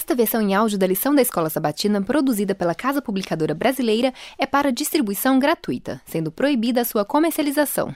[0.00, 4.46] Esta versão em áudio da lição da Escola Sabatina, produzida pela Casa Publicadora Brasileira, é
[4.46, 7.94] para distribuição gratuita, sendo proibida a sua comercialização.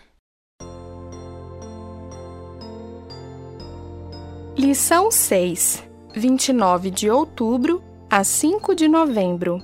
[4.55, 5.83] Lição 6,
[6.15, 9.63] 29 de outubro a 5 de novembro.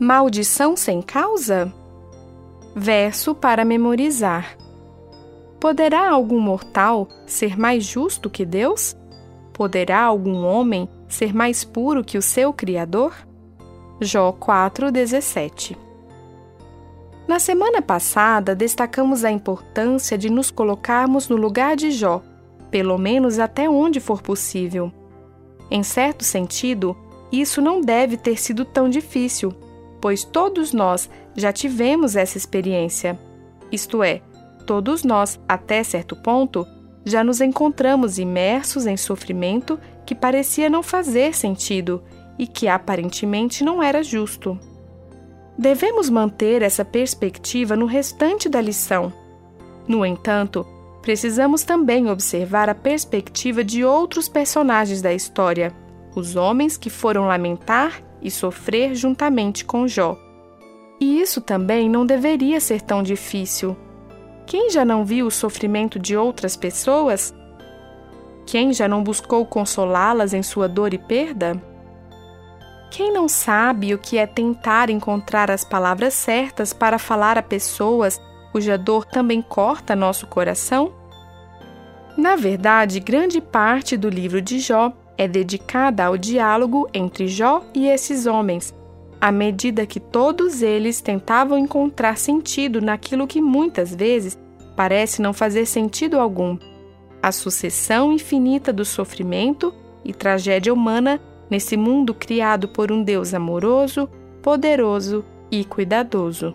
[0.00, 1.70] Maldição sem causa?
[2.74, 4.56] Verso para memorizar.
[5.60, 8.96] Poderá algum mortal ser mais justo que Deus?
[9.54, 13.14] Poderá algum homem ser mais puro que o seu Criador?
[14.00, 15.76] Jó 4,17
[17.28, 22.20] Na semana passada, destacamos a importância de nos colocarmos no lugar de Jó,
[22.68, 24.90] pelo menos até onde for possível.
[25.70, 26.96] Em certo sentido,
[27.30, 29.54] isso não deve ter sido tão difícil,
[30.00, 33.16] pois todos nós já tivemos essa experiência.
[33.70, 34.20] Isto é,
[34.66, 36.66] todos nós, até certo ponto,
[37.04, 42.02] já nos encontramos imersos em sofrimento que parecia não fazer sentido
[42.38, 44.58] e que aparentemente não era justo.
[45.56, 49.12] Devemos manter essa perspectiva no restante da lição.
[49.86, 50.66] No entanto,
[51.02, 55.72] precisamos também observar a perspectiva de outros personagens da história,
[56.16, 60.18] os homens que foram lamentar e sofrer juntamente com Jó.
[61.00, 63.76] E isso também não deveria ser tão difícil
[64.46, 67.34] quem já não viu o sofrimento de outras pessoas?
[68.46, 71.60] Quem já não buscou consolá-las em sua dor e perda?
[72.90, 78.20] Quem não sabe o que é tentar encontrar as palavras certas para falar a pessoas
[78.52, 80.92] cuja dor também corta nosso coração?
[82.16, 87.88] Na verdade, grande parte do livro de Jó é dedicada ao diálogo entre Jó e
[87.88, 88.72] esses homens
[89.24, 94.38] à medida que todos eles tentavam encontrar sentido naquilo que muitas vezes
[94.76, 96.58] parece não fazer sentido algum
[97.22, 99.72] a sucessão infinita do sofrimento
[100.04, 104.10] e tragédia humana nesse mundo criado por um Deus amoroso,
[104.42, 106.54] poderoso e cuidadoso.